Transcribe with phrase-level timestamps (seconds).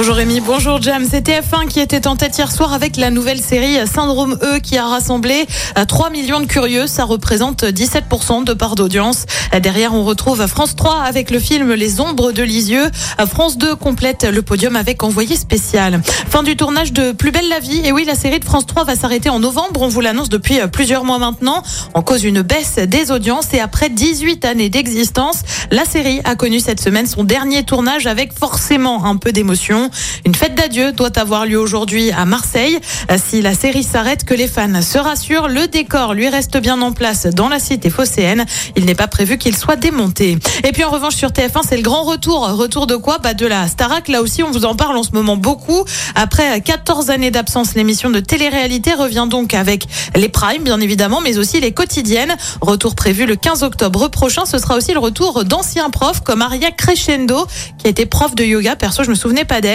[0.00, 1.04] Bonjour Rémi, bonjour Jam.
[1.06, 4.78] C'est TF1 qui était en tête hier soir avec la nouvelle série Syndrome E qui
[4.78, 5.46] a rassemblé
[5.76, 6.86] euh, 3 millions de curieux.
[6.86, 9.26] Ça représente 17% de part d'audience.
[9.52, 12.86] Euh, Derrière, on retrouve France 3 avec le film Les Ombres de Lisieux.
[13.20, 16.00] Euh, France 2 complète le podium avec Envoyé spécial.
[16.02, 17.82] Fin du tournage de Plus belle la vie.
[17.84, 19.82] Et oui, la série de France 3 va s'arrêter en novembre.
[19.82, 21.62] On vous l'annonce depuis euh, plusieurs mois maintenant.
[21.92, 26.58] En cause une baisse des audiences et après 18 années d'existence, la série a connu
[26.58, 29.89] cette semaine son dernier tournage avec forcément un peu d'émotion.
[30.24, 32.78] Une fête d'adieu doit avoir lieu aujourd'hui à Marseille.
[33.10, 36.80] Euh, Si la série s'arrête, que les fans se rassurent, le décor lui reste bien
[36.80, 38.44] en place dans la cité phocéenne.
[38.76, 40.38] Il n'est pas prévu qu'il soit démonté.
[40.64, 42.48] Et puis en revanche sur TF1, c'est le grand retour.
[42.48, 43.18] Retour de quoi?
[43.18, 44.08] Bah de la Starac.
[44.08, 45.84] Là aussi, on vous en parle en ce moment beaucoup.
[46.14, 49.86] Après 14 années d'absence, l'émission de télé-réalité revient donc avec
[50.16, 52.34] les primes, bien évidemment, mais aussi les quotidiennes.
[52.60, 54.44] Retour prévu le 15 octobre prochain.
[54.44, 57.46] Ce sera aussi le retour d'anciens profs comme Aria Crescendo,
[57.78, 58.74] qui a été prof de yoga.
[58.76, 59.69] Perso, je me souvenais pas d'elle.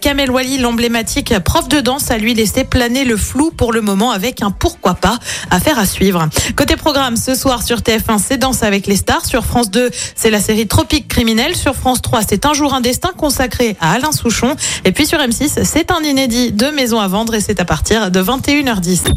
[0.00, 4.10] Kamel Wally, l'emblématique prof de danse, a lui laissé planer le flou pour le moment
[4.10, 5.18] avec un pourquoi pas
[5.50, 6.28] à faire à suivre.
[6.56, 9.24] Côté programme, ce soir sur TF1, c'est Danse avec les stars.
[9.24, 11.54] Sur France 2, c'est la série Tropique criminel.
[11.56, 14.56] Sur France 3, c'est Un jour un destin consacré à Alain Souchon.
[14.84, 18.10] Et puis sur M6, c'est un inédit de Maison à vendre et c'est à partir
[18.10, 19.12] de 21h10.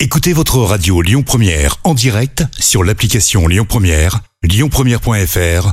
[0.00, 5.72] Écoutez votre radio Lyon Première en direct sur l'application Lyon Première, lyonpremière.fr